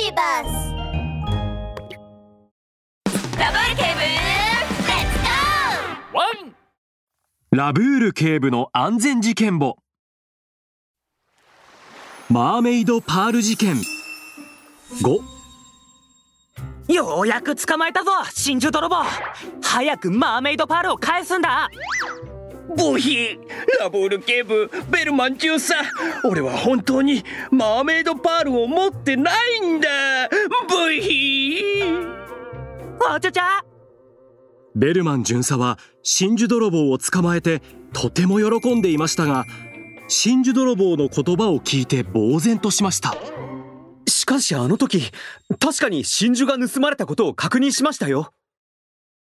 [0.00, 0.52] ビバス
[3.36, 4.70] ダブーブルレッ
[5.12, 6.54] ツゴーワン
[7.50, 9.76] ラブール警部の安全事件簿。
[12.30, 13.74] マーメイドパール事件。
[15.02, 15.20] 5
[16.94, 19.02] ようやく捕まえたぞ真珠泥棒。
[19.60, 21.68] 早くマーメイドパールを返すんだ
[22.76, 23.38] ブヒ
[23.80, 25.74] ラボール警部ベルマン中佐。
[26.24, 29.88] 俺は本当にマーメイドパールを持ってないんだ。
[30.28, 31.82] ブヒ。
[33.14, 33.64] おちゃちゃ
[34.74, 39.44] ベルマン巡査は真珠泥棒を捕まえてとても喜んでいましたが
[40.08, 43.16] 真珠泥棒の言葉を聞いて呆然としました。
[44.08, 45.10] しかしあの時
[45.60, 48.32] 確かに真珠が盗まれたことを確認しましたよ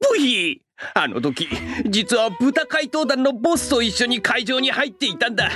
[0.00, 0.62] ブヒ
[0.94, 1.48] あの時
[1.86, 5.50] 実は豚怪盗団のボスと一緒に会場に入っていたんだ。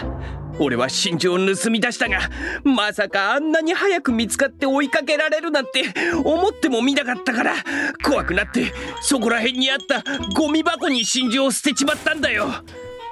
[0.58, 2.28] 俺は真珠を盗み出したが
[2.62, 5.84] まさかあんなに早く見つかって追いかけられるなんて
[6.24, 7.54] 思ってもみなかったから
[8.04, 10.04] 怖くなってそこら辺にあった
[10.34, 12.48] ゴミ箱に真珠を捨てちまったんだよ。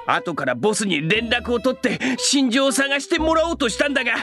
[0.05, 4.13] 後からボスに連絡を取って真珠を探してもらおうとしたんだが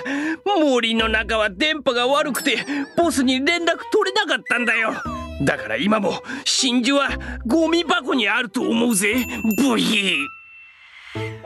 [0.45, 2.65] 森の中は電波が悪くて
[2.97, 5.18] ボスに連絡取れなかったんだよ。
[5.43, 7.11] だから今も真珠は
[7.47, 9.15] ゴミ箱にあると思うぜ
[9.57, 10.15] ブヒ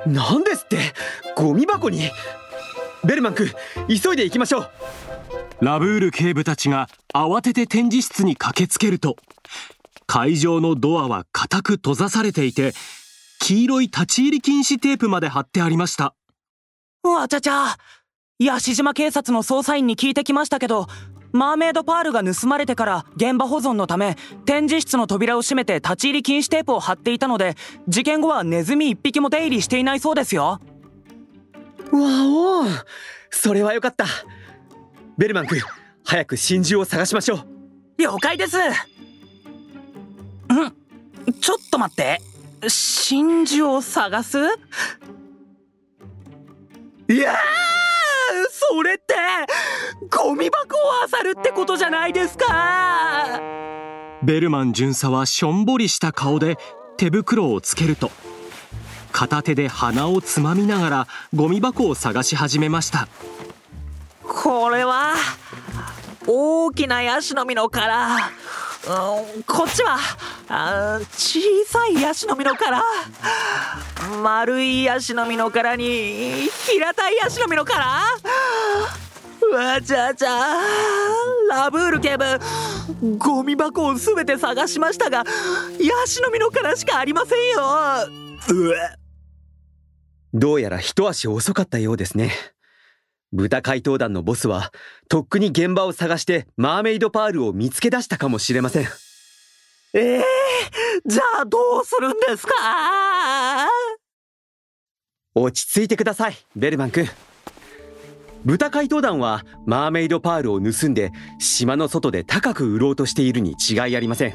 [0.06, 0.78] 何ですって？
[1.36, 2.10] ゴミ箱に？
[3.04, 3.48] ベルマン君
[3.88, 4.70] 急いで行きましょう。
[5.60, 9.16] ラブール警部たちが慌てて展示室に駆けつけると
[10.06, 12.72] 会場のドアは固く閉ざされていて
[13.40, 16.14] 黄色い立ち入り禁止テープまで貼ってありました。
[17.04, 17.77] わちゃちゃ。
[18.38, 20.88] ヤシ島警察の捜査員に聞いてきましたけど
[21.33, 27.56] マーメイドパールが盗まれてから現場保存のため展示室の扉を閉めて立ち入り禁止テープを貼っていたので
[27.89, 30.42] 事件後はネズミ一匹も出入りしていないそうですよ。
[30.42, 30.61] わ
[31.92, 32.64] お
[33.30, 34.06] それはよかった。
[35.19, 35.61] ベルマン君
[36.05, 37.46] 早く真珠を探しましょう。
[37.98, 38.56] 了解です。
[38.58, 38.61] ん
[41.41, 42.20] ちょっと待って。
[42.68, 44.39] 真珠を探す？
[47.08, 47.61] いやそ
[48.83, 49.14] れって
[50.08, 50.80] ゴミ箱を
[51.24, 53.40] 漁るってことじゃないですか。
[54.22, 56.56] ベルマン巡査はしょんぼりした顔で
[56.96, 58.12] 手袋をつけると
[59.11, 63.08] 片手で鼻をつまみながらゴミ箱を探し始めました。
[64.22, 65.14] これは
[66.27, 69.98] 大きなヤシの実の殻うんこっちは
[70.48, 72.82] あ小さいヤシの実の殻
[74.22, 77.84] 丸いヤシの実の殻に平たいヤシの実の殻
[79.55, 80.57] わちゃちゃ
[81.51, 82.24] ラブール警部
[83.18, 87.61] ゴミ箱を全て探しましたがヤシの実の殻しかありませんよ。
[88.51, 88.96] うえ
[90.35, 92.33] どうやら一足遅かったようですね。
[93.33, 94.73] 豚怪盗団のボスは
[95.08, 98.89] とっくに現場を探してマーメイドパールを見つけ出したかもしれません。
[99.95, 100.23] ええー、
[101.07, 102.55] じゃあどうするんですか？
[105.35, 107.08] 落ち着いてくださいベルマン君
[108.45, 114.35] 豚怪盗団はマーメイドパールを盗んで島の外で高く売ろうとしているに違いありません。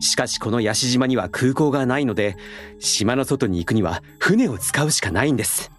[0.00, 2.36] しかしこのヤシ島には空港がないので
[2.80, 5.70] 島の外に行くには船を使うしかないんです。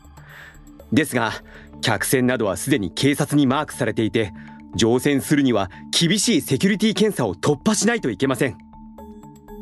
[0.94, 1.34] ですが
[1.82, 4.32] 客船などはすでに警察にマークされていて
[4.76, 8.58] 乗船するには厳しいセキュリティ検査を突破しないといけません。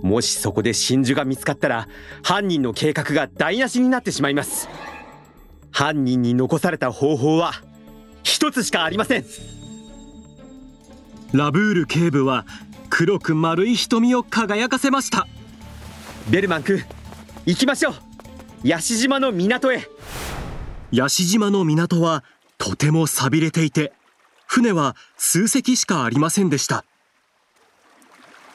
[0.03, 1.87] もしそこで真珠が見つかったら
[2.23, 4.69] 犯人の計画が台無しになってしまいます。
[5.71, 7.53] 犯人に残された方法は
[8.41, 9.25] 一つしかありません。
[11.31, 12.47] ラブール警部は
[12.89, 15.27] 黒く丸い瞳を輝かせました。
[16.31, 16.83] ベルマン君
[17.45, 17.93] 行きましょう。
[18.63, 19.87] ヤシ島の港へ。
[20.91, 22.23] ヤシ島の港は
[22.57, 23.93] とても寂れていて
[24.47, 26.83] 船は数隻しかありませんでした。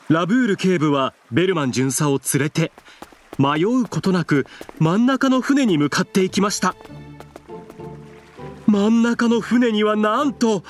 [0.08, 2.72] ラブール警部はベルマン巡査を連れて
[3.38, 4.48] 迷うことなく
[4.80, 6.74] 真ん中の船に向かっていきました。
[8.66, 10.64] 真ん中の船にはなんと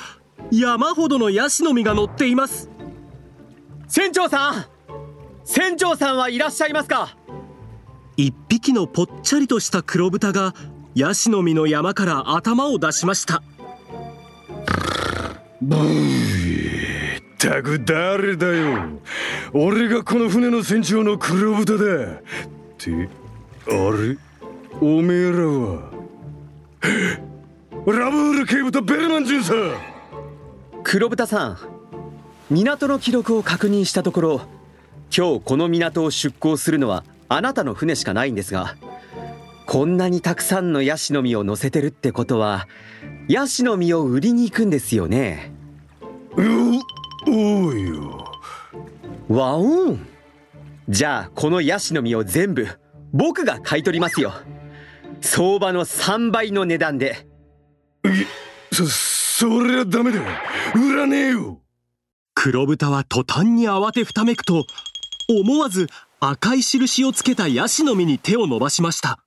[0.50, 2.70] 山ほどのヤシの実が乗っています。
[3.88, 4.66] 船長さん
[5.44, 7.16] 船長さんはいらっしゃいますか？
[8.16, 10.54] 一匹のぽっちゃりとした黒豚が
[10.94, 13.42] ヤシの実の山から頭を出しました。
[15.62, 18.88] ブーったく誰だよ。
[19.52, 21.84] 俺がこの船の船長の黒豚だ。
[21.84, 22.18] っ
[22.76, 23.08] て
[23.68, 24.18] あれ？
[24.80, 25.90] おめえらは
[27.92, 29.54] ラブール警部とベルマン巡査。
[30.82, 31.58] 黒豚さん
[32.50, 34.40] 港の記録を確認したところ
[35.16, 38.76] 今日この港を出港するのはあなたの船しかないんですが
[39.66, 42.68] こんなにたくさんのヤシの実を乗せてるってことは
[43.28, 45.52] ヤシの実を売りに行くんですよね。
[49.28, 50.06] わおん
[50.88, 52.68] じゃあこのヤシの実を全部
[53.12, 54.32] 僕が買い取りますよ。
[55.20, 57.26] 相場の3倍の値段で
[58.72, 60.20] そそりゃダメだ
[60.74, 61.60] 売らねえよ。
[62.34, 64.66] 黒豚は途端に慌てふためくと
[65.28, 65.88] 思わず
[66.20, 69.18] 赤い印をつけたヤシの実に手を伸ばしました。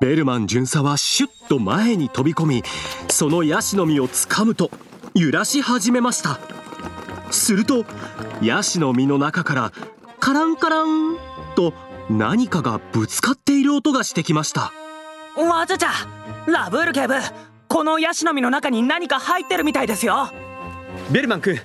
[0.00, 2.62] ベルマン巡査はシュッと前に飛び込み
[3.08, 4.70] そのヤシの実をつかむと
[5.14, 6.40] 揺らし始めました。
[7.30, 7.84] すると
[8.42, 9.72] ヤシの実の中から
[10.18, 11.16] カランカラン
[11.54, 11.72] と
[12.10, 14.72] 何かがぶつかっている音がしてきました。
[15.36, 15.90] わちゃちゃ
[16.46, 17.14] ラブール警部
[17.72, 20.30] このヤシの実の中に何か入ってるみたいですよ。
[21.10, 21.58] ベルマン君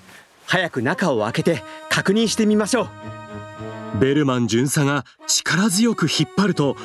[0.45, 3.99] 早く中を開けて確認してみましょう。
[3.99, 6.77] ベルマン巡査が力強く引っ張ると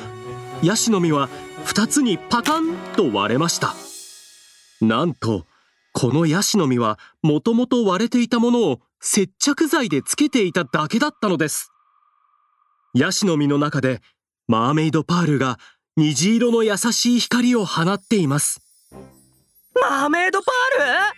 [0.61, 1.29] ヤシの実は
[1.63, 3.73] 2つにパカンと割れました。
[4.81, 5.45] なんと
[5.93, 11.71] このヤシの実はもともと割れていたものを接着剤でつけていただけだったのです。
[12.93, 14.01] ヤシの実の中で
[14.49, 15.59] マーメイドパールが
[15.95, 18.59] 虹色の優しい光を放っています
[19.81, 21.11] マーメイドパー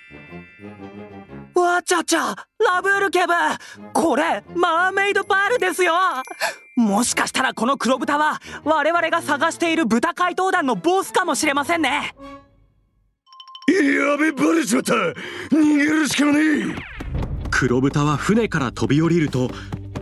[1.56, 1.62] ル？
[1.62, 2.36] わちゃちゃ
[2.74, 3.34] ラブール警部
[3.94, 5.94] これマーメイドパールですよ。
[6.76, 12.14] もしかしたらこの黒豚は我々が探している豚怪盗団のボスかもしれませんね。
[13.68, 14.94] やべバレちまった。
[14.94, 16.40] 逃げるしかね
[16.72, 16.76] え。
[17.52, 19.50] 黒豚は船から飛び降りると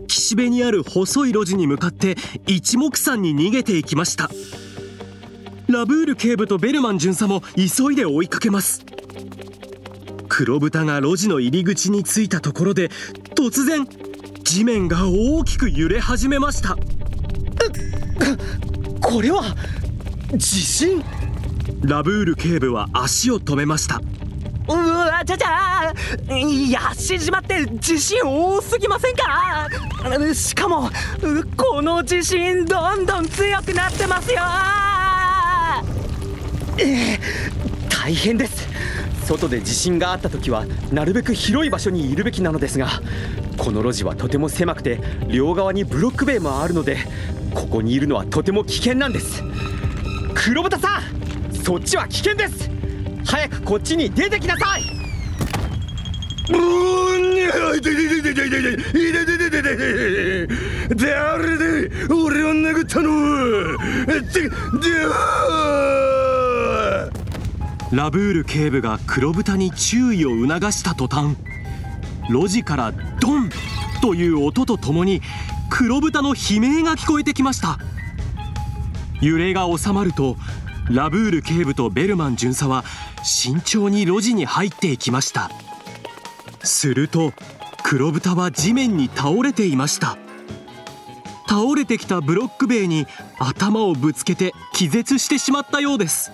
[0.07, 2.15] 岸辺にある細い路地に向かって
[2.47, 4.29] 一目散に逃げていきました
[5.73, 8.85] ラブール警部とベルマン巡査も急いで追いかけます。
[10.29, 12.89] 黒豚が路地の入り口に着いたところで
[13.35, 13.87] 突然
[14.43, 16.77] 地面が大きく揺れ始めました。
[19.01, 19.55] これは
[20.35, 21.03] 地震？
[21.81, 23.99] ラブール警部は足を止めました。
[24.69, 25.93] うわちゃちゃ。
[26.69, 29.67] ヤシ島って地震多すぎませんか？
[30.33, 30.89] しかも
[31.57, 34.39] この地震どんどん強くなってますよ
[36.77, 37.19] ええ
[37.89, 38.67] 大変です。
[39.25, 42.89] 外で地震があった時はなるべく広い場所にいるべきなのですが
[43.57, 46.97] この路地はとても狭くて両側にブロック塀もあるので
[47.53, 49.41] ここにいるのはとても危険なんです。
[50.33, 52.69] 黒豚さんそっちは危険です。
[53.25, 54.83] 早くこっちに出てきなさい。
[60.95, 63.09] 誰で俺を殴ったの
[67.93, 71.37] ラブール警部が黒豚に注意を促した途端
[72.27, 73.51] 路地からドン
[74.01, 75.21] という音とともに
[75.69, 77.77] 黒豚の悲鳴が聞こえてきました。
[79.21, 80.37] 揺れが収まると
[80.89, 82.83] ラブール警部とベルマン巡査は
[83.23, 85.51] 慎重に路地に入っていきました。
[86.63, 87.31] すると
[87.83, 90.17] 黒豚は地面に倒れていました。
[91.47, 93.05] 倒れてきたブロック塀に
[93.37, 96.31] 頭をぶつけて気絶してしまったようです。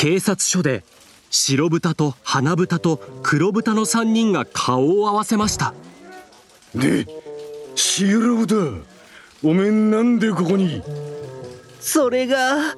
[0.00, 0.84] 警察署で
[1.28, 5.74] 白豚と花豚と黒豚の3人が顔を合わせました。
[6.72, 7.04] で
[7.74, 8.84] 白豚
[9.42, 10.84] おめえなんでここに？
[11.80, 12.76] それが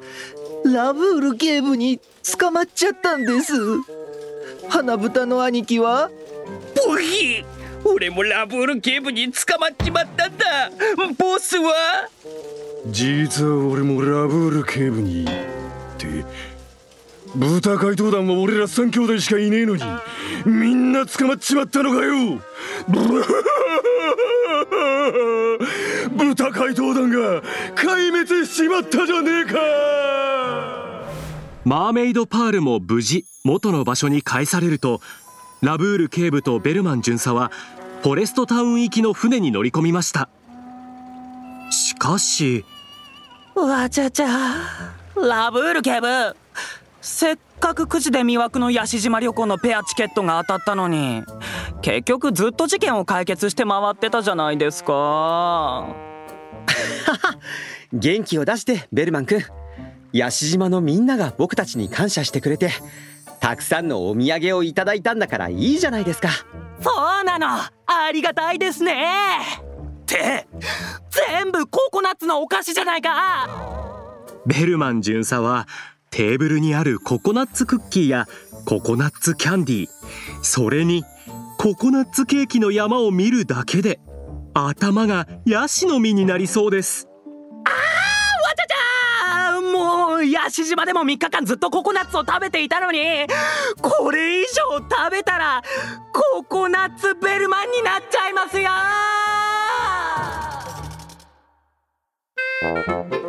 [0.64, 2.00] ラブール警部に
[2.38, 3.52] 捕まっちゃったんです。
[4.70, 6.08] 花豚の兄貴は
[6.86, 7.44] ボギー
[7.84, 10.70] 俺もラブール警部に捕まっちまったんだ。
[11.18, 12.08] ボスは？
[12.86, 15.26] 実は俺もラブール警部に。
[15.26, 16.24] って
[17.34, 19.82] 豚怪盗団は俺ら三兄弟しかいねえのに
[20.44, 22.40] みんな捕まっちまったのかよ。
[26.16, 27.42] 豚怪盗団が
[27.76, 29.58] 壊滅しちまったじゃねえか。
[31.64, 35.00] マーメイドパールも無事元の場所に返されると
[35.60, 37.52] ラブール警部とベルマン巡査は
[38.02, 40.28] フォレストタウン行きの船に乗り込みました。
[41.70, 42.64] しかし
[43.54, 44.26] わちゃちゃ。
[45.14, 46.34] ラブール警部
[47.00, 51.22] せっかく9時で魅惑のヤシ島旅行のペアチケットが当たったのに
[51.82, 55.86] 結局ずっと事件を解決して回ってたじゃないですか。
[57.92, 59.42] 元気を出してベルマン君
[60.12, 62.70] ヤシ島のみんなが僕たちに感謝してくれて
[63.40, 66.28] たくさんのお土産をいただいたんだからいいじゃないですか。
[66.80, 66.90] そ
[67.22, 67.46] うなの。
[67.46, 67.70] あ
[68.12, 69.06] りがたいですね。
[70.02, 70.46] って
[71.10, 73.48] 全部ココナッツのお菓子じゃないか。
[74.46, 75.66] ベルマン巡査は
[76.10, 78.26] テーブルにあるココナッツクッキーや
[78.66, 79.88] ココナッツキャンディー。
[80.42, 81.04] それに
[81.58, 84.00] ココナッツケーキの山を見るだけで
[84.54, 87.06] 頭がヤシの実になりそうです。
[87.06, 87.12] わ
[88.56, 92.98] ちゃちゃもうヤシ島でも3日間ずっとココナッツを食べていたのに
[93.80, 95.62] これ以上食べたら
[96.12, 98.70] ココナッツベルマンになっちゃいますよ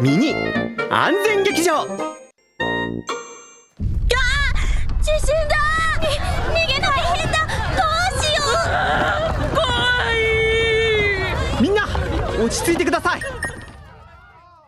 [0.01, 0.33] ミニ
[0.89, 1.85] 安全劇場
[5.01, 5.55] 地震だ。
[6.51, 7.37] 逃げない変だ。
[7.75, 7.81] ど
[8.17, 8.43] うしよ
[11.59, 11.61] う。
[11.61, 11.87] みんな
[12.43, 13.21] 落ち着いてください。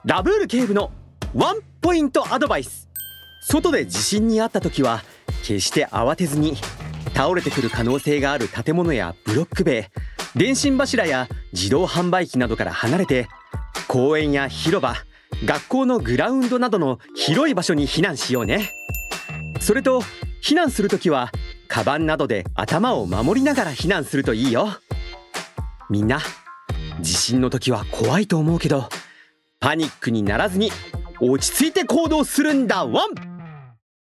[0.05, 0.91] ラブール警部の
[1.35, 2.89] ワンポイントアドバイス。
[3.47, 5.03] 外で地震にあった時は
[5.43, 6.55] 決して慌てずに
[7.13, 9.91] 倒れてくる可能性がある建物やブロック塀。
[10.35, 13.27] 電信柱や自動販売機などから離れて
[13.87, 14.95] 公園や広場
[15.45, 18.71] 学校のグラウンドなどの広い場所に避難しようね。
[19.63, 20.01] それと
[20.41, 21.31] 避難する時は
[21.69, 24.67] カバンなどで頭を守りながら避難するといいよ。
[25.89, 26.19] みんな
[26.99, 28.89] 地震の時は怖いと思うけど
[29.61, 30.69] パニックにならずに
[31.21, 32.85] 落ち着いて行動するんだ。
[32.85, 33.32] ワン！